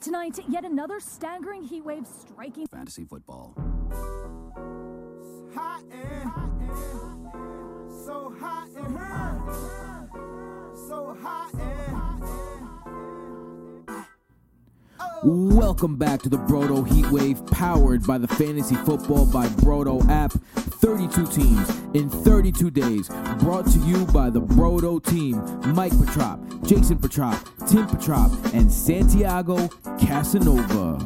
[0.00, 3.52] Tonight, yet another staggering heat wave striking fantasy football.
[5.54, 6.30] Hot and
[8.04, 8.96] so hot and
[10.88, 11.98] so hot and
[15.24, 20.32] Welcome back to the Brodo Heatwave, powered by the Fantasy Football by Brodo app.
[20.78, 23.08] 32 teams in 32 days,
[23.40, 25.42] brought to you by the Brodo team
[25.74, 27.36] Mike Petrop, Jason Petrop,
[27.68, 29.68] Tim Petrop, and Santiago
[29.98, 30.98] Casanova.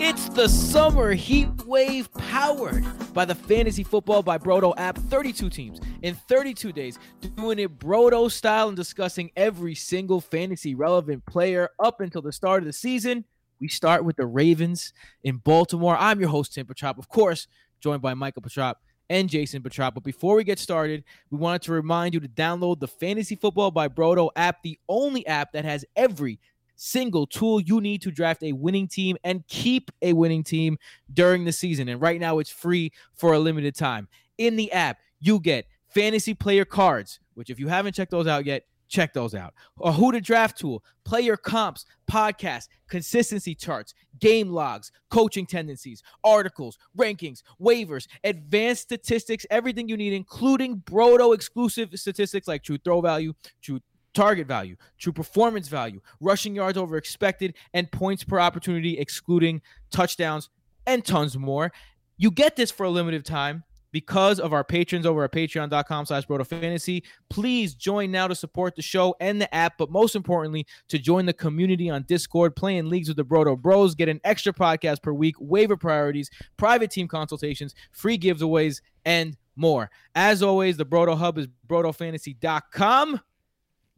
[0.00, 2.84] It's the summer heat wave powered
[3.14, 4.98] by the Fantasy Football by Brodo app.
[4.98, 6.98] 32 teams in 32 days,
[7.36, 12.62] doing it Brodo style and discussing every single fantasy relevant player up until the start
[12.62, 13.24] of the season.
[13.60, 14.92] We start with the Ravens
[15.24, 15.96] in Baltimore.
[15.98, 17.48] I'm your host, Tim Petrop, of course,
[17.80, 18.78] joined by Michael Petrop
[19.10, 19.94] and Jason Petrop.
[19.94, 23.70] But before we get started, we wanted to remind you to download the Fantasy Football
[23.70, 26.38] by Brodo app, the only app that has every
[26.76, 30.78] single tool you need to draft a winning team and keep a winning team
[31.12, 31.88] during the season.
[31.88, 34.08] And right now, it's free for a limited time.
[34.36, 38.46] In the app, you get fantasy player cards, which, if you haven't checked those out
[38.46, 39.54] yet, check those out.
[39.82, 46.78] A who to draft tool, player comps, podcasts, consistency charts, game logs, coaching tendencies, articles,
[46.96, 53.32] rankings, waivers, advanced statistics, everything you need, including Brodo exclusive statistics like true throw value,
[53.62, 53.80] true
[54.14, 60.48] target value, true performance value, rushing yards over expected, and points per opportunity, excluding touchdowns,
[60.86, 61.70] and tons more.
[62.16, 66.24] You get this for a limited time because of our patrons over at patreon.com slash
[66.26, 70.98] fantasy please join now to support the show and the app but most importantly to
[70.98, 75.02] join the community on discord playing leagues with the brodo bros get an extra podcast
[75.02, 81.16] per week waiver priorities private team consultations free giveaways and more as always the brodo
[81.16, 83.20] hub is brodofantasy.com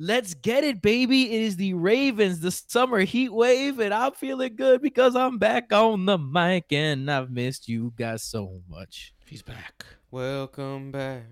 [0.02, 1.30] Let's get it, baby.
[1.30, 5.74] It is the Ravens, the summer heat wave, and I'm feeling good because I'm back
[5.74, 9.12] on the mic and I've missed you guys so much.
[9.30, 9.86] He's back.
[10.10, 11.22] Welcome back.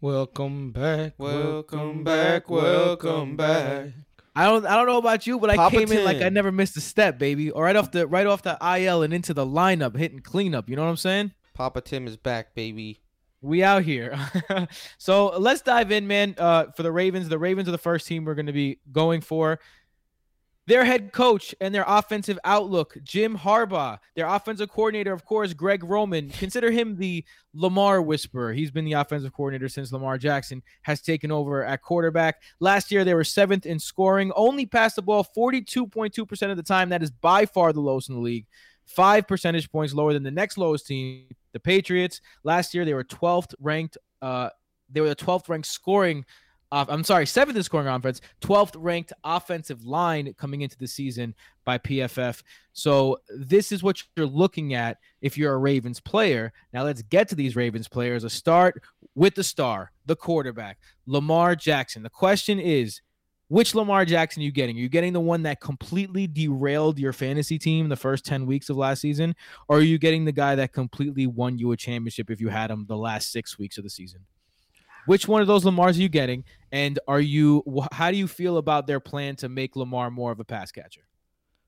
[0.00, 1.14] Welcome back.
[1.18, 2.48] Welcome back.
[2.48, 3.88] Welcome back.
[4.36, 6.52] I don't I don't know about you, but I Papa came in like I never
[6.52, 7.50] missed a step, baby.
[7.50, 10.68] Or right off the right off the IL and into the lineup, hitting cleanup.
[10.68, 11.32] You know what I'm saying?
[11.54, 13.00] Papa Tim is back, baby.
[13.40, 14.16] We out here.
[14.98, 16.36] so let's dive in, man.
[16.38, 19.22] Uh, for the Ravens, the Ravens are the first team we're going to be going
[19.22, 19.58] for.
[20.66, 23.98] Their head coach and their offensive outlook, Jim Harbaugh.
[24.16, 26.30] Their offensive coordinator, of course, Greg Roman.
[26.30, 28.54] Consider him the Lamar whisperer.
[28.54, 32.42] He's been the offensive coordinator since Lamar Jackson has taken over at quarterback.
[32.60, 36.88] Last year, they were seventh in scoring, only passed the ball 42.2% of the time.
[36.88, 38.46] That is by far the lowest in the league.
[38.86, 42.22] Five percentage points lower than the next lowest team, the Patriots.
[42.42, 43.98] Last year, they were 12th ranked.
[44.22, 44.48] Uh,
[44.90, 46.24] they were the 12th ranked scoring.
[46.72, 51.34] Uh, I'm sorry, seventh in scoring offense, 12th ranked offensive line coming into the season
[51.64, 52.42] by PFF.
[52.72, 56.52] So this is what you're looking at if you're a Ravens player.
[56.72, 58.24] Now let's get to these Ravens players.
[58.24, 58.82] A start
[59.14, 62.02] with the star, the quarterback, Lamar Jackson.
[62.02, 63.00] The question is,
[63.48, 64.76] which Lamar Jackson are you getting?
[64.76, 68.70] Are you getting the one that completely derailed your fantasy team the first 10 weeks
[68.70, 69.36] of last season?
[69.68, 72.70] Or are you getting the guy that completely won you a championship if you had
[72.70, 74.20] him the last six weeks of the season?
[75.06, 76.44] Which one of those Lamars are you getting?
[76.72, 80.40] And are you how do you feel about their plan to make Lamar more of
[80.40, 81.02] a pass catcher?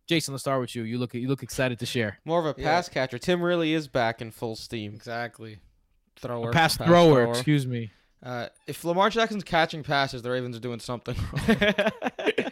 [0.06, 0.82] Jason, let's start with you.
[0.84, 2.18] You look you look excited to share.
[2.24, 2.68] More of a Yeah.
[2.68, 3.18] pass catcher.
[3.18, 4.94] Tim really is back in full steam.
[4.94, 5.54] Exactly.
[5.54, 6.52] A Thrower.
[6.52, 7.90] pass, thrower, excuse me.
[8.22, 11.56] Uh, if Lamar Jackson's catching passes, the Ravens are doing something wrong.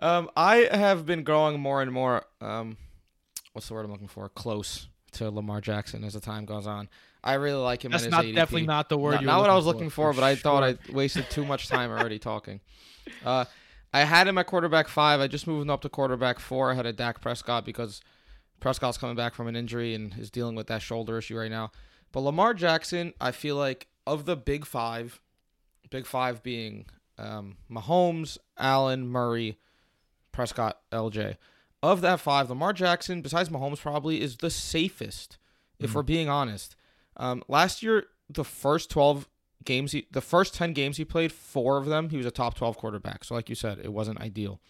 [0.00, 2.24] um, I have been growing more and more.
[2.40, 2.76] Um,
[3.52, 4.28] what's the word I'm looking for?
[4.28, 6.88] Close to Lamar Jackson as the time goes on.
[7.26, 7.90] I really like him.
[7.90, 8.34] That's not ADP.
[8.34, 9.14] definitely not the word.
[9.14, 10.62] Not, not what I was looking for, for but I thought.
[10.62, 12.60] I wasted too much time already talking.
[13.24, 13.44] Uh,
[13.92, 15.20] I had him at quarterback five.
[15.20, 16.72] I just moved him up to quarterback four.
[16.72, 18.00] I had a Dak Prescott because
[18.58, 21.70] Prescott's coming back from an injury and is dealing with that shoulder issue right now.
[22.10, 25.20] But Lamar Jackson, I feel like of the big five,
[25.88, 29.56] big five being um, Mahomes, Allen, Murray,
[30.32, 31.36] Prescott, LJ.
[31.80, 35.38] Of that five, Lamar Jackson, besides Mahomes, probably is the safest.
[35.78, 36.74] If we're being honest,
[37.16, 39.28] um, last year the first twelve
[39.64, 42.54] games, he, the first ten games he played, four of them he was a top
[42.54, 43.24] twelve quarterback.
[43.24, 44.60] So like you said, it wasn't ideal.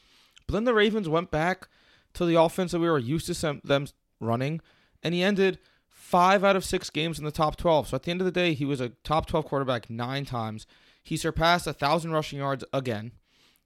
[0.46, 1.68] But then the Ravens went back
[2.14, 3.86] to the offense that we were used to them
[4.20, 4.60] running,
[5.02, 5.58] and he ended
[5.88, 7.88] five out of six games in the top 12.
[7.88, 10.66] So at the end of the day, he was a top 12 quarterback nine times.
[11.02, 13.12] He surpassed a thousand rushing yards again.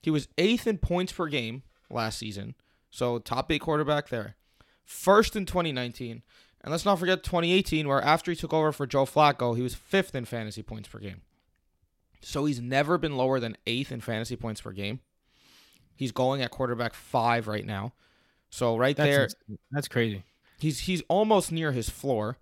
[0.00, 2.54] He was eighth in points per game last season.
[2.90, 4.36] So top eight quarterback there.
[4.84, 6.22] First in 2019.
[6.62, 9.74] And let's not forget 2018, where after he took over for Joe Flacco, he was
[9.74, 11.22] fifth in fantasy points per game.
[12.20, 15.00] So he's never been lower than eighth in fantasy points per game.
[15.96, 17.94] He's going at quarterback five right now.
[18.50, 19.34] So right That's there, ins-
[19.70, 20.24] that's crazy.
[20.58, 22.36] he's he's almost near his floor,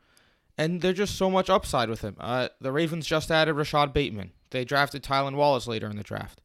[0.57, 2.17] and there's just so much upside with him.
[2.19, 4.33] Uh, the Ravens just added Rashod Bateman.
[4.51, 6.41] They drafted Tylan Wallace later in the draft.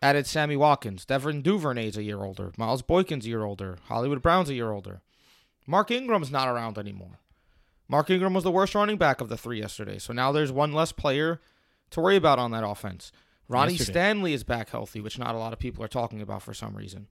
[0.00, 1.04] Added Sammy Watkins.
[1.04, 2.52] Devin Duvernay's a year older.
[2.56, 3.76] Miles Boykin's a year older.
[3.88, 5.02] Hollywood Brown's a year older.
[5.70, 7.20] Mark Ingram's not around anymore.
[7.86, 10.00] Mark Ingram was the worst running back of the three yesterday.
[10.00, 11.40] So now there's one less player
[11.90, 13.12] to worry about on that offense.
[13.48, 13.92] Ronnie Yesterday.
[13.92, 16.76] Stanley is back healthy, which not a lot of people are talking about for some
[16.76, 17.06] reason.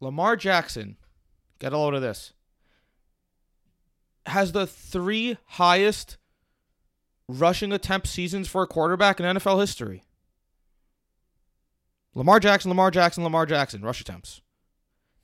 [0.00, 0.98] Lamar Jackson,
[1.58, 2.32] get a load of this,
[4.26, 6.16] has the three highest
[7.28, 10.04] rushing attempt seasons for a quarterback in NFL history.
[12.14, 14.42] Lamar Jackson, Lamar Jackson, Lamar Jackson, rush attempts.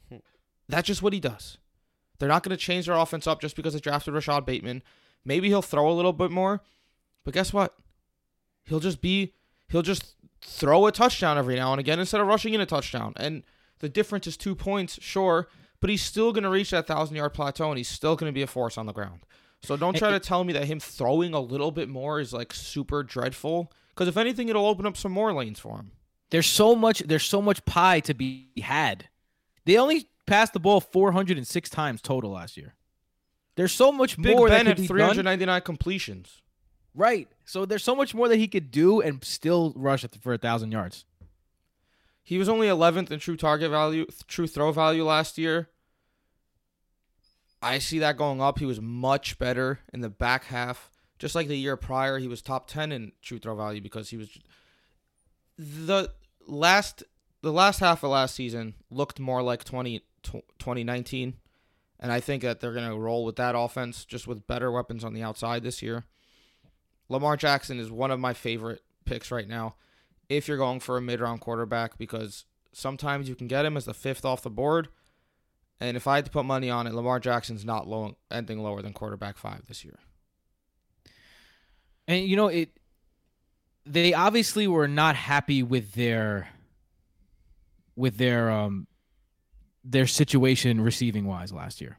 [0.09, 0.17] Hmm.
[0.69, 1.59] That's just what he does.
[2.19, 4.83] They're not going to change their offense up just because they drafted Rashod Bateman.
[5.25, 6.63] Maybe he'll throw a little bit more,
[7.25, 7.75] but guess what?
[8.65, 9.35] He'll just be
[9.69, 13.15] he'll just throw a touchdown every now and again instead of rushing in a touchdown.
[13.17, 13.43] And
[13.81, 15.49] the difference is two points, sure,
[15.81, 18.35] but he's still going to reach that thousand yard plateau and he's still going to
[18.35, 19.21] be a force on the ground.
[19.63, 22.53] So don't try to tell me that him throwing a little bit more is like
[22.53, 23.73] super dreadful.
[23.95, 25.93] Because if anything, it'll open up some more lanes for him.
[26.31, 26.99] There's so much.
[27.01, 29.09] There's so much pie to be had.
[29.65, 32.75] They only passed the ball 406 times total last year.
[33.57, 35.15] There's so much Big more Ben that had could be done.
[35.15, 36.43] 399 completions.
[36.95, 37.29] Right.
[37.45, 40.73] So there's so much more that he could do and still rush for a thousand
[40.73, 41.05] yards.
[42.23, 45.69] He was only 11th in true target value, true throw value last year.
[47.61, 48.59] I see that going up.
[48.59, 50.91] He was much better in the back half.
[51.19, 54.17] Just like the year prior, he was top 10 in true throw value because he
[54.17, 54.39] was
[55.57, 56.11] the
[56.47, 57.05] last
[57.43, 61.37] the last half of last season looked more like 20, tw- 2019
[62.01, 65.05] and I think that they're going to roll with that offense just with better weapons
[65.05, 66.05] on the outside this year.
[67.09, 69.77] Lamar Jackson is one of my favorite picks right now
[70.29, 73.95] if you're going for a mid-round quarterback because sometimes you can get him as the
[73.95, 74.89] fifth off the board.
[75.81, 78.83] And if I had to put money on it, Lamar Jackson's not low, anything lower
[78.83, 79.99] than quarterback five this year.
[82.07, 82.71] And you know it.
[83.87, 86.49] They obviously were not happy with their.
[87.97, 88.89] With their um,
[89.85, 91.99] their situation receiving wise last year,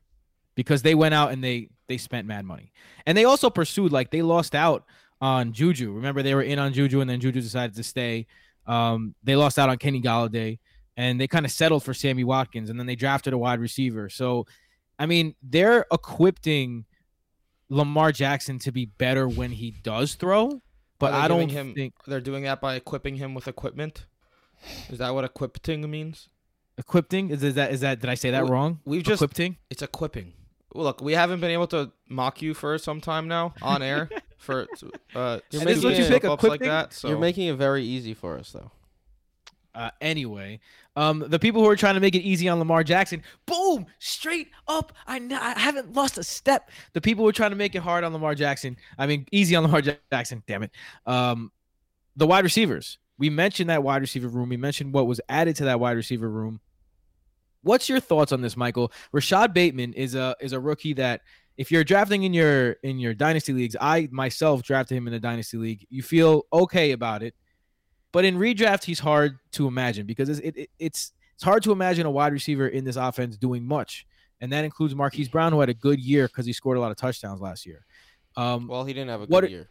[0.56, 2.72] because they went out and they they spent mad money,
[3.06, 4.86] and they also pursued like they lost out
[5.22, 5.92] on Juju.
[5.92, 8.28] Remember they were in on Juju and then Juju decided to stay.
[8.68, 10.60] Um, they lost out on Kenny Golladay
[10.98, 14.10] and they kind of settled for Sammy Watkins and then they drafted a wide receiver.
[14.10, 14.46] So,
[15.00, 16.86] I mean, they're equipping
[17.70, 20.62] Lamar Jackson to be better when he does throw,
[21.00, 24.06] but I don't him, think they're doing that by equipping him with equipment.
[24.90, 26.30] Is that what equipping means?
[26.78, 28.80] Equipping is, is that is that did I say that We- wrong?
[28.86, 29.58] we've just- equipping.
[29.70, 30.34] It's equipping.
[30.74, 34.10] Well, look, we haven't been able to mock you for some time now on air
[34.38, 34.64] for
[35.16, 36.68] uh, You're And this is what making you it- pick, like equipping?
[36.68, 36.94] that.
[36.94, 38.72] So You're making it very easy for us, though.
[39.74, 40.60] Uh, anyway,
[40.96, 44.50] um, the people who are trying to make it easy on Lamar Jackson, boom, straight
[44.70, 44.94] up.
[45.06, 46.70] I, n- I haven't lost a step.
[46.94, 49.54] The people who are trying to make it hard on Lamar Jackson, I mean, easy
[49.56, 49.82] on Lamar
[50.12, 50.44] Jackson.
[50.48, 50.72] Damn it.
[51.06, 51.52] Um,
[52.16, 52.98] the wide receivers.
[53.18, 54.48] We mentioned that wide receiver room.
[54.50, 56.60] We mentioned what was added to that wide receiver room.
[57.66, 58.92] What's your thoughts on this, Michael?
[59.12, 61.22] Rashod Bateman is a is a rookie that
[61.58, 65.20] if you're drafting in your in your dynasty leagues, I myself drafted him in a
[65.20, 65.88] dynasty league.
[65.90, 67.34] You feel okay about it,
[68.12, 71.72] but in redraft, he's hard to imagine because it's it, it, it's it's hard to
[71.72, 74.06] imagine a wide receiver in this offense doing much,
[74.42, 76.92] and that includes Marquise Brown, who had a good year because he scored a lot
[76.92, 77.84] of touchdowns last year.
[78.38, 79.70] Um, well, he didn't have a good it- year.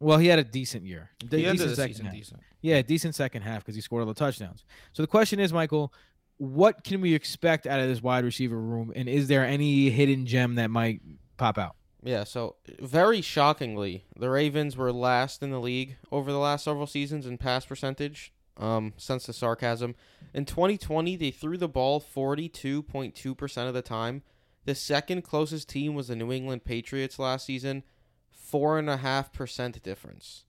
[0.00, 1.10] Well, he had a decent year.
[1.18, 2.14] De- decent the second half.
[2.14, 2.40] decent.
[2.60, 4.64] Yeah, decent second half because he scored all the touchdowns.
[4.92, 5.94] So the question is, Michael,
[6.38, 10.26] what can we expect out of this wide receiver room, and is there any hidden
[10.26, 11.00] gem that might
[11.36, 11.76] pop out?
[12.02, 16.86] Yeah, so very shockingly, the Ravens were last in the league over the last several
[16.86, 18.32] seasons in pass percentage.
[18.56, 19.96] Um, sense the sarcasm.
[20.32, 24.22] In 2020, they threw the ball 42.2% of the time.
[24.64, 27.82] The second closest team was the New England Patriots last season,
[28.30, 30.44] four and a half percent difference.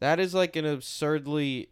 [0.00, 1.70] That is like an absurdly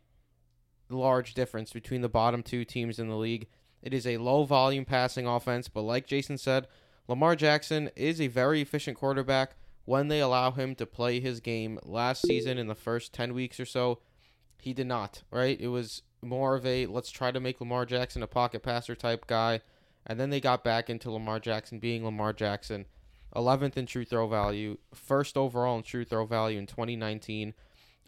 [0.88, 3.46] large difference between the bottom two teams in the league.
[3.82, 6.66] It is a low volume passing offense, but like Jason said,
[7.06, 11.78] Lamar Jackson is a very efficient quarterback when they allow him to play his game.
[11.82, 14.00] Last season, in the first 10 weeks or so,
[14.58, 15.60] he did not, right?
[15.60, 19.26] It was more of a let's try to make Lamar Jackson a pocket passer type
[19.26, 19.60] guy.
[20.06, 22.86] And then they got back into Lamar Jackson being Lamar Jackson.
[23.34, 27.52] 11th in true throw value, first overall in true throw value in 2019.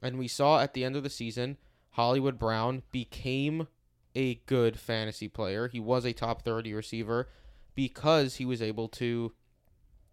[0.03, 1.57] And we saw at the end of the season,
[1.97, 3.69] Hollywood Brown became
[4.15, 5.67] a good fantasy player.
[5.69, 7.29] He was a top 30 receiver
[7.75, 9.33] because he was able to,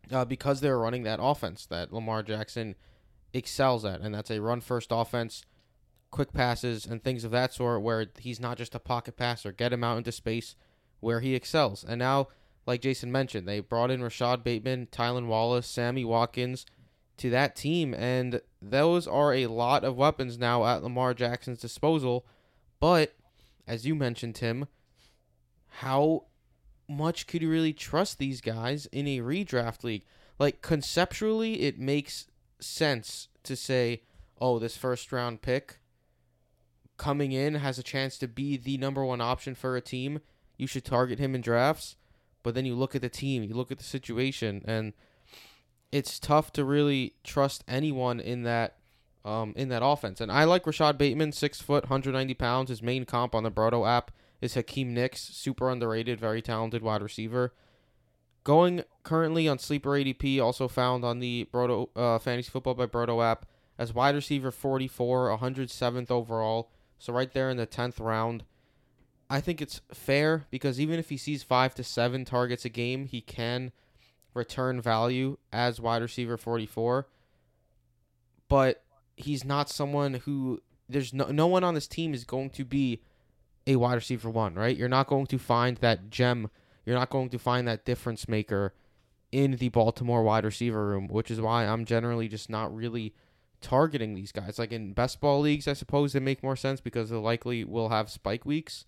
[0.09, 2.75] uh, because they were running that offense that Lamar Jackson
[3.33, 3.99] excels at.
[3.99, 5.43] And that's a run first offense,
[6.09, 9.51] quick passes, and things of that sort where he's not just a pocket passer.
[9.51, 10.55] Get him out into space
[11.01, 11.83] where he excels.
[11.83, 12.29] And now
[12.65, 16.65] like Jason mentioned, they brought in Rashod Bateman, Tylan Wallace, Sammy Watkins
[17.17, 22.25] to that team, and those are a lot of weapons now at Lamar Jackson's disposal.
[22.79, 23.15] But
[23.67, 24.67] as you mentioned, Tim,
[25.67, 26.25] how
[26.87, 30.05] much could you really trust these guys in a redraft league?
[30.39, 32.27] Like conceptually, it makes
[32.59, 34.01] sense to say,
[34.39, 35.79] "Oh, this first round pick
[36.97, 40.19] coming in has a chance to be the number one option for a team.
[40.57, 41.95] You should target him in drafts."
[42.41, 44.93] But then you look at the team, you look at the situation, and
[45.93, 48.77] it's tough to really trust anyone in that
[49.23, 50.19] um, in that offense.
[50.19, 52.69] And I like Rashod Bateman, six foot, 190 pounds.
[52.69, 57.03] His main comp on the Brodo app is Hakeem Nicks, super underrated, very talented wide
[57.03, 57.53] receiver.
[58.43, 63.23] Going currently on Sleeper ADP, also found on the Brodo uh, Fantasy Football by Brodo
[63.23, 63.45] app
[63.77, 66.71] as wide receiver 44, 107th overall.
[66.97, 68.43] So right there in the 10th round.
[69.29, 73.05] I think it's fair because even if he sees five to seven targets a game,
[73.05, 73.71] he can
[74.33, 77.07] return value as wide receiver 44.
[78.47, 78.83] But
[79.15, 83.01] he's not someone who there's no no one on this team is going to be
[83.65, 84.75] a wide receiver one, right?
[84.75, 86.49] You're not going to find that gem.
[86.85, 88.73] You're not going to find that difference maker
[89.31, 93.15] in the Baltimore wide receiver room, which is why I'm generally just not really
[93.61, 94.59] targeting these guys.
[94.59, 97.89] Like in best ball leagues, I suppose they make more sense because they likely will
[97.89, 98.85] have spike weeks.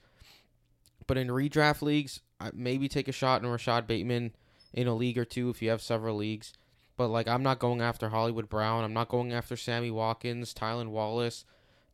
[1.07, 2.21] But in redraft leagues,
[2.53, 4.33] maybe take a shot in Rashod Bateman
[4.75, 6.53] in a league or two if you have several leagues.
[6.97, 8.83] But like I'm not going after Hollywood Brown.
[8.83, 11.45] I'm not going after Sammy Watkins, Tylan Wallace,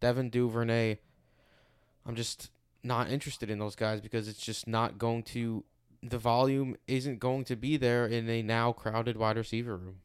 [0.01, 0.97] Devin Duvernay.
[2.05, 2.51] I'm just
[2.83, 5.63] not interested in those guys because it's just not going to
[6.03, 9.97] the volume isn't going to be there in a now crowded wide receiver room.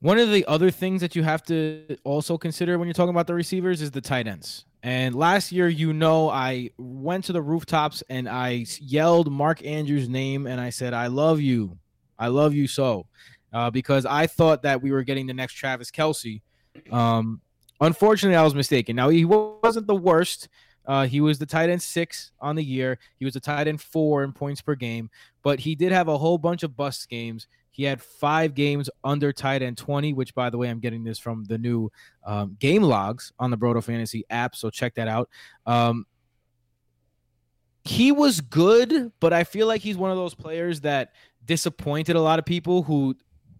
[0.00, 3.26] One of the other things that you have to also consider when you're talking about
[3.26, 4.64] the receivers is the tight ends.
[4.82, 10.08] And last year, you know, I went to the rooftops and I yelled Mark Andrews'
[10.08, 11.78] name and I said, I love you.
[12.16, 13.06] I love you so.
[13.52, 16.42] Uh, because I thought that we were getting the next Travis Kelce.
[16.92, 17.40] Um,
[17.80, 18.94] unfortunately, I was mistaken.
[18.94, 20.48] Now, he wasn't the worst.
[20.88, 22.98] Uh, he was the tight end six on the year.
[23.18, 25.10] He was the tight end four in points per game,
[25.42, 27.46] but he did have a whole bunch of bust games.
[27.70, 31.18] He had five games under tight end 20, which, by the way, I'm getting this
[31.18, 31.92] from the new
[32.24, 34.56] um, game logs on the Brodo Fantasy app.
[34.56, 35.28] So check that out.
[35.66, 36.06] Um,
[37.84, 41.12] he was good, but I feel like he's one of those players that
[41.44, 43.14] disappointed a lot of people who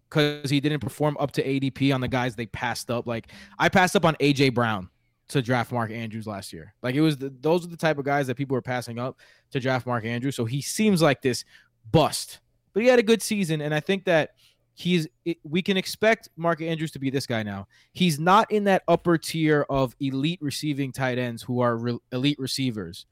[0.09, 3.05] because he didn't perform up to ADP on the guys they passed up.
[3.05, 4.89] Like I passed up on AJ Brown
[5.29, 6.73] to draft Mark Andrews last year.
[6.83, 9.19] Like it was the, those are the type of guys that people were passing up
[9.51, 10.35] to draft Mark Andrews.
[10.35, 11.45] So he seems like this
[11.91, 12.39] bust
[12.73, 14.31] but he had a good season, and I think that
[14.73, 15.07] he's
[15.43, 17.67] we can expect Mark Andrews to be this guy now.
[17.91, 22.39] He's not in that upper tier of elite receiving tight ends who are re- elite
[22.39, 23.05] receivers,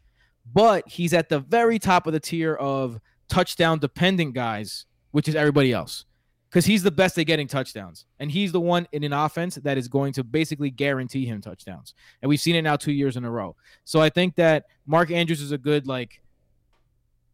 [0.53, 5.35] but he's at the very top of the tier of touchdown dependent guys, which is
[5.35, 6.05] everybody else.
[6.49, 8.05] Because he's the best at getting touchdowns.
[8.19, 11.93] And he's the one in an offense that is going to basically guarantee him touchdowns.
[12.21, 13.55] And we've seen it now two years in a row.
[13.83, 16.21] So I think that Mark Andrews is a good, like,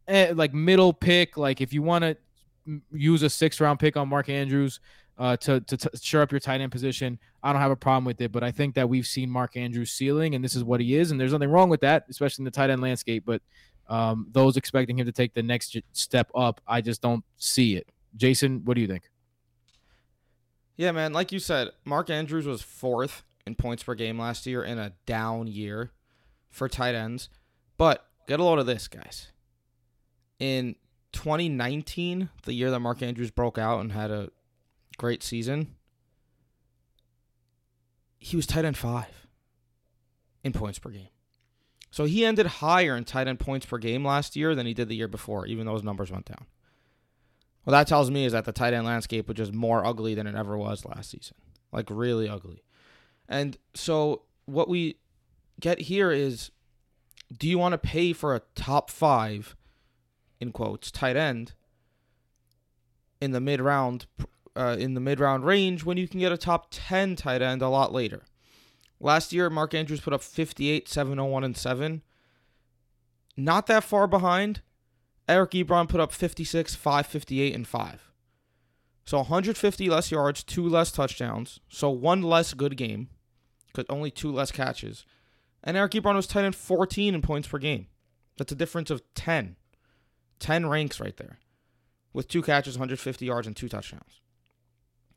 [0.08, 1.36] eh, like middle pick.
[1.36, 2.16] Like if you want to
[2.92, 4.80] use a six round pick on Mark Andrews
[5.18, 8.20] uh, to to shore up your tight end position, I don't have a problem with
[8.20, 8.32] it.
[8.32, 11.10] But I think that we've seen Mark Andrews ceiling, and this is what he is,
[11.10, 13.24] and there's nothing wrong with that, especially in the tight end landscape.
[13.24, 13.42] But
[13.88, 17.86] um, those expecting him to take the next step up, I just don't see it.
[18.16, 19.10] Jason, what do you think?
[20.76, 21.12] Yeah, man.
[21.12, 24.92] Like you said, Mark Andrews was fourth in points per game last year in a
[25.06, 25.92] down year
[26.50, 27.28] for tight ends.
[27.76, 29.28] But get a load of this, guys.
[30.38, 30.76] In
[31.12, 34.30] 2019, the year that Mark Andrews broke out and had a
[34.96, 35.76] great season,
[38.18, 39.26] he was tight end five
[40.42, 41.08] in points per game.
[41.90, 44.88] So he ended higher in tight end points per game last year than he did
[44.88, 46.46] the year before, even though his numbers went down.
[47.64, 50.26] What that tells me is that the tight end landscape was just more ugly than
[50.26, 51.36] it ever was last season.
[51.72, 52.62] Like really ugly.
[53.28, 54.98] And so what we
[55.60, 56.50] get here is
[57.36, 59.56] do you want to pay for a top five
[60.40, 61.54] in quotes tight end
[63.20, 64.06] in the mid round
[64.56, 67.62] uh, in the mid round range when you can get a top 10 tight end
[67.62, 68.22] a lot later.
[69.00, 72.02] Last year Mark Andrews put up 58 701 and 7.
[73.36, 74.60] Not that far behind.
[75.28, 78.12] Eric Ebron put up 56 558 and 5.
[79.04, 83.08] So 150 less yards, two less touchdowns, so one less good game,
[83.66, 85.04] because only two less catches.
[85.62, 87.86] And Eric Ebron was tight end 14 in points per game.
[88.36, 89.56] That's a difference of 10.
[90.40, 91.38] 10 ranks right there
[92.12, 94.20] with two catches, 150 yards, and two touchdowns.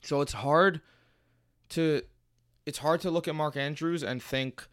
[0.02, 0.82] So it's hard
[1.70, 2.02] to
[2.66, 4.68] it's hard to look at Mark Andrews and think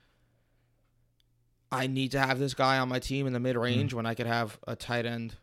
[1.75, 3.97] I need to have this guy on my team in the mid range mm.
[3.97, 5.35] when I could have a tight end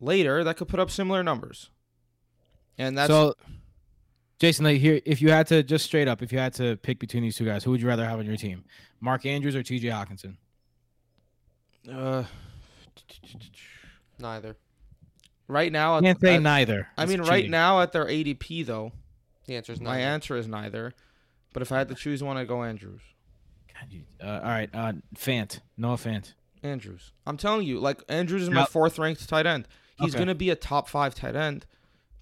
[0.00, 1.70] later that could put up similar numbers.
[2.78, 3.34] And that's so.
[4.38, 6.98] Jason, like here, if you had to just straight up, if you had to pick
[6.98, 8.64] between these two guys, who would you rather have on your team,
[9.00, 9.88] Mark Andrews or T.J.
[9.88, 10.36] Hockenson?
[11.90, 12.24] uh,
[14.18, 14.56] Neither.
[15.48, 15.96] right now.
[15.98, 16.88] I can't say at- neither.
[16.96, 17.50] I It's mean, right cheating.
[17.50, 18.92] now at their ADP though,
[19.46, 20.94] The answer is my answer is neither.
[21.52, 23.02] But if I had to choose one, I'd go Andrews.
[24.22, 26.34] Uh, all right, uh, Fant, Noah Fant.
[26.62, 27.12] Andrews.
[27.26, 29.68] I'm telling you, like Andrews is my fourth ranked tight end.
[29.98, 30.18] He's Okay.
[30.20, 31.66] gonna be a top five tight end.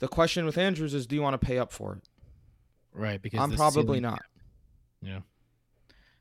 [0.01, 2.09] The question with Andrews is, do you want to pay up for it?
[2.93, 4.23] Right, because I'm probably ceiling- not.
[5.01, 5.21] Yeah,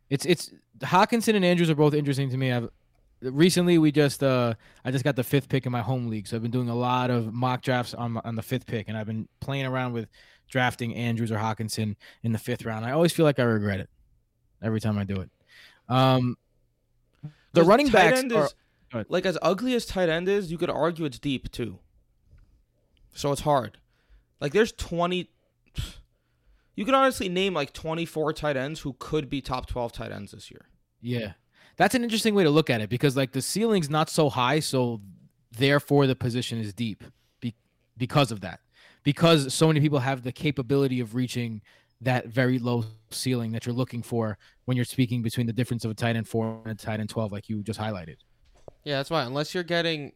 [0.10, 2.52] it's it's Hockenson and Andrews are both interesting to me.
[2.52, 2.70] I've
[3.22, 4.54] recently we just uh
[4.86, 6.76] I just got the fifth pick in my home league, so I've been doing a
[6.76, 9.94] lot of mock drafts on my- on the fifth pick, and I've been playing around
[9.94, 10.10] with
[10.48, 12.86] drafting Andrews or Hockenson in the fifth round.
[12.86, 13.90] I always feel like I regret it
[14.62, 15.30] every time I do it.
[15.90, 16.38] Um,
[17.54, 20.52] the running backs end are, is like as ugly as tight end is.
[20.52, 21.80] You could argue it's deep too.
[23.14, 23.78] So it's hard.
[24.40, 25.30] Like there's 20.
[26.76, 30.32] You could honestly name like 24 tight ends who could be top 12 tight ends
[30.32, 30.68] this year.
[31.02, 31.34] Yeah.
[31.78, 34.60] That's an interesting way to look at it because like the ceiling's not so high,
[34.60, 35.02] so
[35.52, 37.04] therefore the position is deep
[37.40, 37.56] be-
[37.98, 38.62] because of that.
[39.04, 41.62] Because so many people have the capability of reaching
[42.02, 45.92] that very low ceiling that you're looking for when you're speaking between the difference of
[45.92, 48.18] a tight end 4 and a tight end 12 like you just highlighted.
[48.84, 49.24] Yeah, that's why.
[49.24, 50.14] Unless you're getting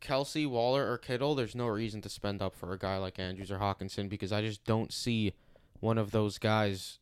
[0.00, 3.50] Kelce, Waller, or Kittle, there's no reason to spend up for a guy like Andrews
[3.50, 5.32] or Hockenson because I just don't see
[5.80, 6.98] one of those guys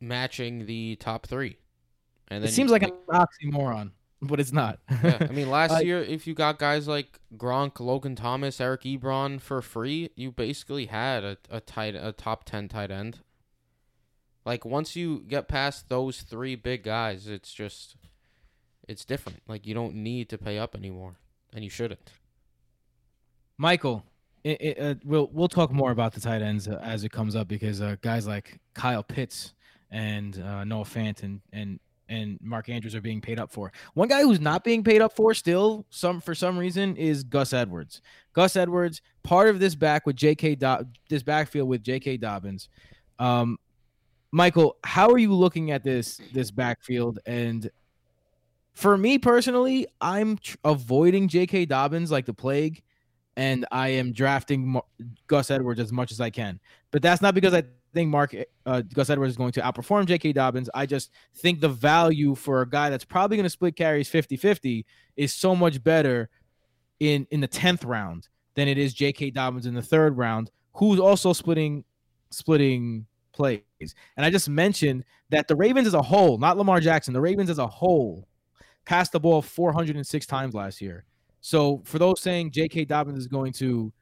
[0.00, 1.58] matching the top three.
[2.28, 3.90] And then It seems like an oxymoron,
[4.30, 4.78] but it's not.
[5.02, 8.82] yeah, I mean, last Uh, year, if you got guys like Gronk, Logan Thomas, Eric
[8.82, 13.20] Ebron for free, you basically had a, a tight a top ten tight end.
[14.44, 17.96] Like once you get past those three big guys, it's just
[18.88, 19.42] it's different.
[19.48, 21.16] Like you don't need to pay up anymore,
[21.52, 22.12] and you shouldn't.
[23.58, 24.04] Michael,
[24.44, 27.34] it, it, uh, we'll we'll talk more about the tight ends uh, as it comes
[27.34, 29.54] up because uh, guys like Kyle Pitts
[29.90, 33.72] and uh, Noah Fant and, and and Mark Andrews are being paid up for.
[33.94, 37.52] One guy who's not being paid up for still some for some reason is Gus
[37.52, 38.02] Edwards.
[38.32, 40.56] Gus Edwards, part of this back with J.K.
[40.56, 42.18] Do- this backfield with J.K.
[42.18, 42.68] Dobbins.
[43.18, 43.58] Um,
[44.30, 47.18] Michael, how are you looking at this this backfield?
[47.26, 47.70] And
[48.74, 51.66] for me personally, I'm tr- avoiding J.K.
[51.66, 52.82] Dobbins like the plague
[53.36, 54.84] and I am drafting Mar-
[55.26, 56.58] Gus Edwards as much as I can.
[56.90, 58.34] But that's not because I think Mark
[58.66, 60.32] uh, Gus Edwards is going to outperform J.K.
[60.32, 60.68] Dobbins.
[60.74, 64.84] I just think the value for a guy that's probably going to split carries 50-50
[65.16, 66.28] is so much better
[67.00, 69.30] in in the 10th round than it is J.K.
[69.30, 71.84] Dobbins in the third round, who's also splitting
[72.30, 73.62] splitting plays.
[74.16, 77.50] And I just mentioned that the Ravens as a whole, not Lamar Jackson, the Ravens
[77.50, 78.26] as a whole
[78.84, 81.04] passed the ball 406 times last year.
[81.40, 82.86] So for those saying J.K.
[82.86, 83.92] Dobbins is going to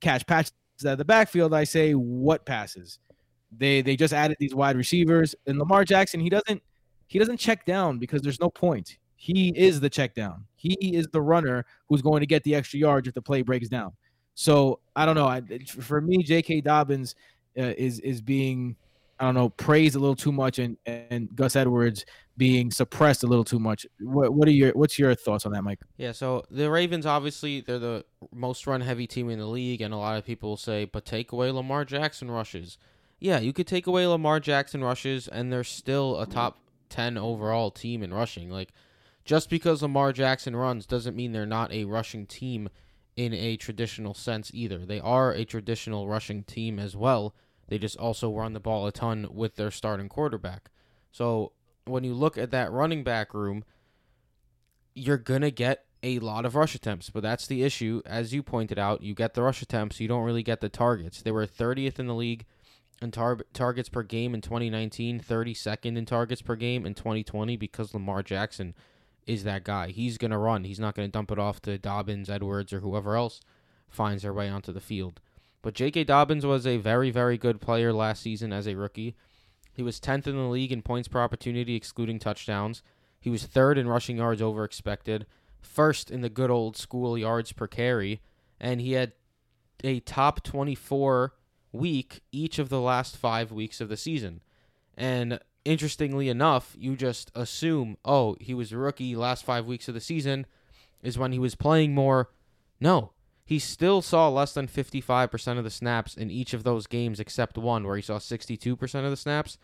[0.00, 0.52] catch passes
[0.84, 2.98] out of the backfield, I say what passes?
[3.58, 6.20] They they just added these wide receivers and Lamar Jackson.
[6.20, 6.62] He doesn't
[7.06, 8.98] he doesn't check down because there's no point.
[9.16, 10.44] He is the check down.
[10.56, 13.68] He is the runner who's going to get the extra yards if the play breaks
[13.68, 13.92] down.
[14.34, 15.26] So I don't know.
[15.26, 16.60] I, for me, J.K.
[16.60, 17.14] Dobbins
[17.58, 18.76] uh, is is being
[19.20, 22.04] I don't know praised a little too much, and and Gus Edwards
[22.36, 23.86] being suppressed a little too much.
[24.00, 25.80] What what are your what's your thoughts on that, Mike?
[25.96, 29.94] Yeah, so the Ravens obviously they're the most run heavy team in the league, and
[29.94, 32.76] a lot of people say, but take away Lamar Jackson rushes.
[33.24, 36.58] Yeah, you could take away Lamar Jackson rushes, and they're still a top
[36.90, 38.50] ten overall team in rushing.
[38.50, 38.68] Like,
[39.24, 42.68] just because Lamar Jackson runs doesn't mean they're not a rushing team
[43.16, 44.84] in a traditional sense either.
[44.84, 47.34] They are a traditional rushing team as well.
[47.68, 50.70] They just also run the ball a ton with their starting quarterback.
[51.10, 51.52] So
[51.86, 53.64] when you look at that running back room,
[54.94, 58.02] you're gonna get a lot of rush attempts, but that's the issue.
[58.04, 61.22] As you pointed out, you get the rush attempts, you don't really get the targets.
[61.22, 62.44] They were 30th in the league
[63.02, 67.94] in tar- targets per game in 2019, 32nd in targets per game in 2020 because
[67.94, 68.74] Lamar Jackson
[69.26, 69.88] is that guy.
[69.88, 70.64] He's gonna run.
[70.64, 73.40] He's not gonna dump it off to Dobbins, Edwards, or whoever else
[73.88, 75.20] finds their way onto the field.
[75.62, 76.04] But J.K.
[76.04, 79.16] Dobbins was a very, very good player last season as a rookie.
[79.72, 82.82] He was 10th in the league in points per opportunity, excluding touchdowns.
[83.18, 85.26] He was third in rushing yards over expected,
[85.62, 88.20] first in the good old school yards per carry,
[88.60, 89.12] and he had
[89.82, 91.32] a top 24
[91.74, 94.40] week each of the last five weeks of the season.
[94.96, 99.94] And interestingly enough, you just assume, oh, he was a rookie last five weeks of
[99.94, 100.46] the season
[101.02, 102.30] is when he was playing more.
[102.80, 103.12] No,
[103.44, 107.58] he still saw less than 55% of the snaps in each of those games except
[107.58, 109.58] one where he saw 62% of the snaps.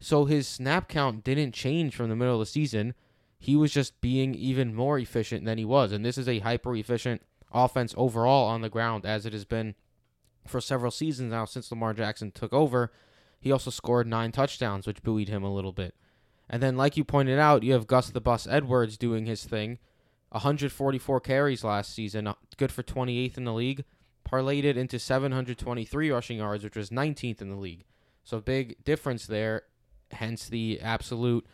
[0.00, 2.94] So his snap count didn't change from the middle of the season.
[3.38, 5.92] He was just being even more efficient than he was.
[5.92, 9.74] And this is a hyper efficient offense overall on the ground as it has been
[10.46, 12.92] for several seasons now since Lamar Jackson took over.
[13.40, 15.94] He also scored nine touchdowns, which buoyed him a little bit.
[16.48, 19.78] And then, like you pointed out, you have Gus the Bus Edwards doing his thing.
[20.30, 23.84] 144 carries last season, uh, good for 28th in the league.
[24.28, 27.84] Parlayed it into 723 rushing yards, which was 19th in the league.
[28.24, 29.62] So big difference there.
[30.10, 31.46] Hence the absolute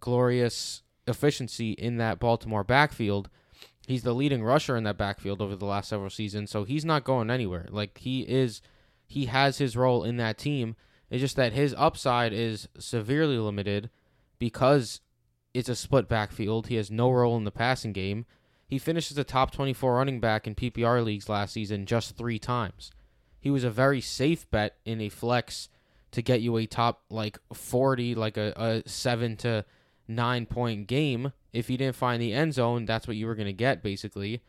[0.00, 3.28] glorious efficiency in that Baltimore backfield.
[3.88, 7.04] He's the leading rusher in that backfield over the last several seasons, so he's not
[7.04, 7.66] going anywhere.
[7.70, 8.60] Like he is,
[9.06, 10.76] he has his role in that team.
[11.08, 13.88] It's just that his upside is severely limited
[14.38, 15.00] because
[15.54, 16.66] it's a split backfield.
[16.66, 18.26] He has no role in the passing game.
[18.66, 22.38] He finished as a top 24 running back in PPR leagues last season just three
[22.38, 22.90] times.
[23.40, 25.70] He was a very safe bet in a flex
[26.10, 29.64] to get you a top like 40, like a, a seven to
[30.08, 31.32] nine point game.
[31.52, 34.42] If you didn't find the end zone, that's what you were going to get basically.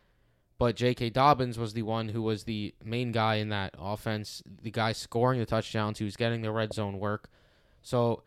[0.58, 1.12] But J.K.
[1.12, 5.40] Dobbins was the one who was the main guy in that offense, the guy scoring
[5.40, 7.30] the touchdowns, who's getting the red zone work.
[7.82, 8.24] So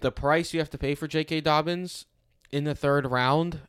[0.00, 1.40] the price you have to pay for J.K.
[1.40, 2.04] Dobbins
[2.50, 3.60] in the third round,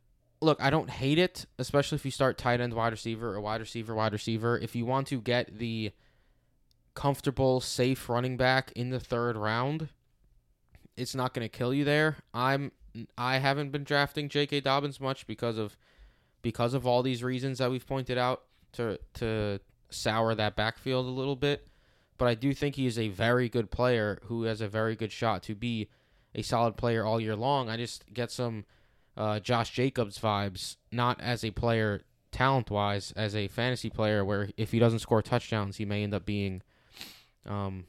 [0.41, 3.61] look, I don't hate it, especially if you start tight end wide receiver or wide
[3.61, 4.57] receiver, wide receiver.
[4.57, 5.91] If you want to get the
[6.93, 9.87] comfortable, safe running back in the third round,
[10.97, 12.17] it's not going to kill you there.
[12.33, 12.71] I'm
[13.17, 14.61] I haven't been drafting J.K.
[14.61, 15.77] Dobbins much because of
[16.41, 21.09] because of all these reasons that we've pointed out to to sour that backfield a
[21.09, 21.67] little bit.
[22.17, 25.11] But I do think he is a very good player who has a very good
[25.11, 25.89] shot to be
[26.35, 27.69] a solid player all year long.
[27.69, 28.65] I just get some
[29.17, 32.01] uh, Josh Jacobs vibes, not as a player
[32.31, 36.13] talent wise, as a fantasy player, where if he doesn't score touchdowns, he may end
[36.13, 36.61] up being
[37.45, 37.85] um,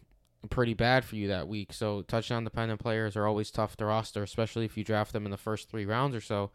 [0.51, 1.73] pretty bad for you that week.
[1.73, 5.31] So touchdown dependent players are always tough to roster, especially if you draft them in
[5.31, 6.51] the first three rounds or so.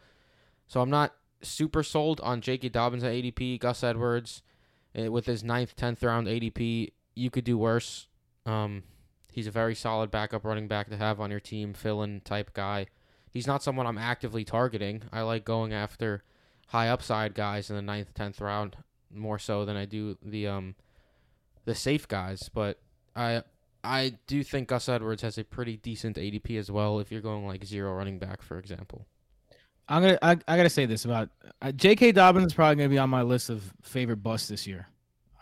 [0.68, 2.70] So I'm not super sold on J.K.
[2.70, 4.44] Dobbins at ADP, Gus Edwards
[4.96, 6.92] eh, with his ninth, tenth round ADP.
[7.16, 8.08] You could do worse.
[8.46, 8.84] Um,
[9.32, 12.88] he's a very solid backup running back to have on your team, fill-in type guy.
[13.32, 15.04] He's not someone I'm actively targeting.
[15.12, 16.24] I like going after
[16.68, 18.78] high upside guys in the ninth, tenth round
[19.14, 20.76] more so than I do the um
[21.66, 22.50] the safe guys.
[22.54, 22.80] But
[23.16, 23.44] I
[23.88, 27.00] I do think Gus Edwards has a pretty decent ADP as well.
[27.00, 29.08] If you're going like zero running back, for example.
[29.90, 31.30] I'm gonna I, I gotta say this about
[31.62, 32.12] uh, J.K.
[32.12, 34.88] Dobbins is probably gonna be on my list of favorite busts this year.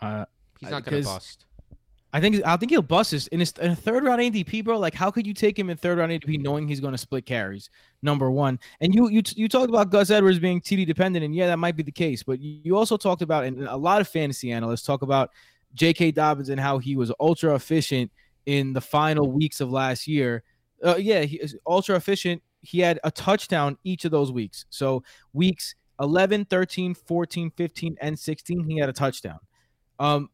[0.00, 0.24] Uh,
[0.60, 1.46] He's not gonna bust.
[2.12, 4.78] I think I think he'll bust this in his in a third round ADP, bro.
[4.78, 7.26] Like, how could you take him in third round ADP knowing he's going to split
[7.26, 7.68] carries?
[8.00, 11.48] Number one, and you you you talked about Gus Edwards being TD dependent, and yeah,
[11.48, 12.22] that might be the case.
[12.22, 15.30] But you you also talked about, and a lot of fantasy analysts talk about
[15.74, 16.12] J.K.
[16.12, 18.10] Dobbins and how he was ultra efficient
[18.46, 20.42] in the final weeks of last year.
[20.84, 22.42] Uh, yeah, he is ultra efficient.
[22.62, 24.64] He had a touchdown each of those weeks.
[24.70, 29.38] So weeks 11, 13, 14, 15, and 16, he had a touchdown.
[29.98, 30.30] Um,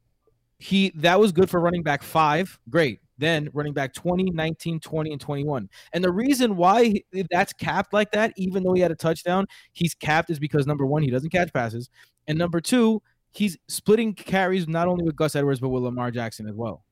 [0.59, 2.59] he that was good for running back five.
[2.71, 3.01] Great.
[3.19, 5.69] Then running back 20, 19, 20, and 21.
[5.93, 9.95] And the reason why that's capped like that, even though he had a touchdown, he's
[9.95, 11.91] capped is because number one, he doesn't catch passes.
[12.27, 16.49] And number two, he's splitting carries not only with Gus Edwards, but with Lamar Jackson
[16.49, 16.85] as well.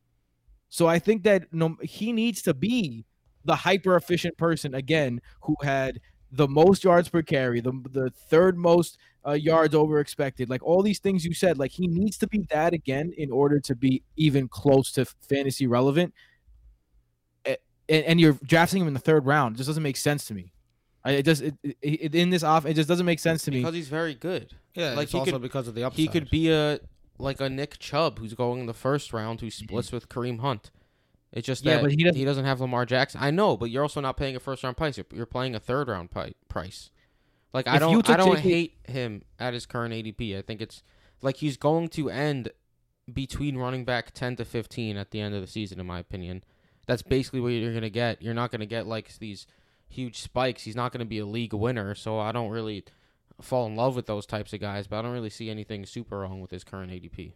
[0.71, 3.05] So I think that no, he needs to be
[3.45, 6.01] the hyper efficient person again who had
[6.33, 10.83] the most yards per carry, the the third most uh, yards over expected, like all
[10.83, 11.59] these things you said.
[11.59, 15.67] Like he needs to be that again in order to be even close to fantasy
[15.67, 16.15] relevant.
[17.45, 19.57] And, and you're drafting him in the third round.
[19.57, 20.53] It just doesn't make sense to me.
[21.05, 23.51] I, it just it, it, it- in this off, it just doesn't make sense to
[23.51, 23.59] me.
[23.61, 24.55] Because he's very good.
[24.75, 25.99] Yeah, Like, it's he also could- because of the upside.
[25.99, 26.79] He could be a
[27.21, 30.71] like a Nick Chubb who's going in the first round who splits with Kareem Hunt.
[31.33, 33.21] It's just Yeah, that but he he doesn't- doesn't, have Lamar Jackson.
[33.23, 34.97] I know, but you're also not paying a first round price.
[34.97, 36.91] You're, you're playing a third round pi- price.
[37.53, 40.37] Like I don't, I don't hate him at his current ADP.
[40.39, 40.83] I think it's
[41.23, 42.51] like he's going to end
[43.13, 46.45] between running back ten to fifteen at the end of the season, in my opinion.
[46.87, 48.23] That's basically what you're gonna get.
[48.23, 49.47] You're not gonna get like these
[49.89, 50.63] huge spikes.
[50.63, 52.85] He's not gonna be a league winner, so I don't really
[53.41, 54.87] fall in love with those types of guys.
[54.87, 57.33] But I don't really see anything super wrong with his current ADP.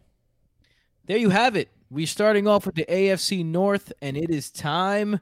[1.05, 1.69] there you have it.
[1.89, 5.19] We're starting off with the AFC North, and it is time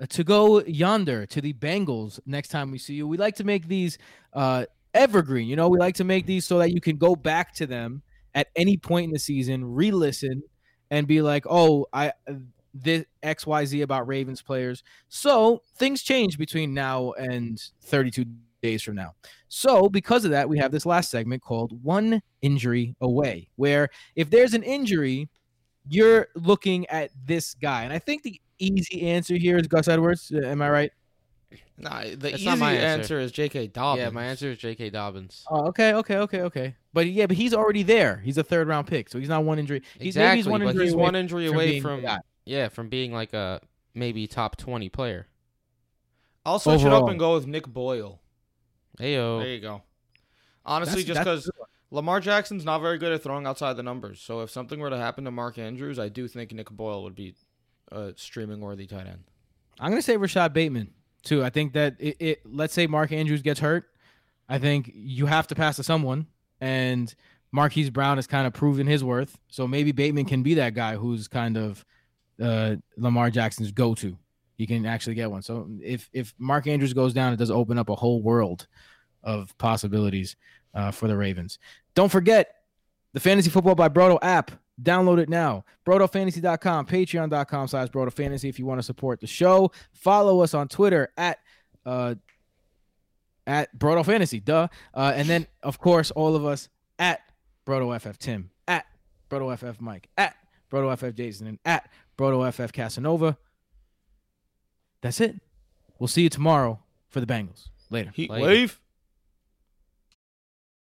[0.00, 3.06] uh, to go yonder to the Bengals next time we see you.
[3.06, 3.98] We like to make these
[4.32, 5.48] uh, evergreen.
[5.48, 8.02] You know, we like to make these so that you can go back to them
[8.34, 10.42] at any point in the season, re-listen,
[10.90, 12.12] and be like, "Oh, I
[12.72, 18.24] this X Y Z about Ravens players." So things change between now and 32
[18.64, 19.14] days from now.
[19.48, 24.30] So because of that, we have this last segment called "One Injury Away," where if
[24.30, 25.28] there's an injury,
[25.88, 27.84] you're looking at this guy.
[27.84, 30.32] And I think the easy answer here is Gus Edwards.
[30.34, 30.92] Uh, Am I right?
[31.76, 33.16] Nah, the That's easy not my answer.
[33.16, 33.20] answer.
[33.20, 33.68] is J.K.
[33.68, 34.04] Dobbins.
[34.04, 34.90] Yeah, my answer is J.K.
[34.90, 35.44] Dobbins.
[35.50, 36.76] Oh, okay, okay, okay, okay.
[36.92, 38.20] But yeah, but he's already there.
[38.24, 39.82] He's a third round pick, so he's not one injury.
[39.98, 42.06] He's maybe exactly, he's one but injury he's away one injury away being from
[42.44, 43.60] yeah, from being like a
[43.94, 45.26] maybe top twenty player.
[46.46, 48.20] I'll switch it up and go with Nick Boyle.
[48.98, 49.40] Ayo.
[49.40, 49.82] There you go.
[50.64, 51.50] Honestly, That's- just because.
[51.90, 54.96] Lamar Jackson's not very good at throwing outside the numbers, so if something were to
[54.96, 57.36] happen to Mark Andrews, I do think Nick Boyle would be
[57.92, 59.22] a streaming worthy tight end.
[59.78, 61.44] I'm gonna say Rashod Bateman too.
[61.44, 62.40] I think that it, it.
[62.44, 63.84] Let's say Mark Andrews gets hurt.
[64.48, 66.26] I think you have to pass to someone,
[66.60, 67.14] and
[67.52, 69.38] Marquise Brown has kind of proven his worth.
[69.48, 71.84] So maybe Bateman can be that guy who's kind of
[72.42, 74.18] uh, Lamar Jackson's go-to.
[74.56, 75.42] He can actually get one.
[75.42, 78.66] So if if Mark Andrews goes down, it does open up a whole world
[79.22, 80.36] of possibilities
[80.74, 81.58] uh, for the Ravens.
[81.94, 82.56] Don't forget
[83.12, 84.50] the Fantasy Football by Brodo app.
[84.82, 85.64] Download it now.
[85.86, 89.70] BrodoFantasy.com, Patreon.com slash BrodoFantasy if you want to support the show.
[89.92, 91.38] Follow us on Twitter at
[91.86, 92.14] uh
[93.46, 94.68] at Brodo Fantasy, duh.
[94.92, 97.20] Uh, and then of course all of us at
[97.66, 98.84] Brodo FF Tim, at
[99.30, 100.34] Brodo FF Mike, at
[100.70, 101.88] Brodo FF Jason, and at
[102.18, 103.36] Brodo FF Casanova.
[105.04, 105.36] That's it.
[105.98, 107.68] We'll see you tomorrow for the Bengals.
[107.90, 108.10] Later.
[108.14, 108.46] Heat Later.
[108.46, 108.80] wave.